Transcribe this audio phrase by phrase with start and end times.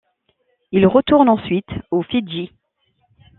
[0.71, 2.49] Il retourne ensuite aux Fidji.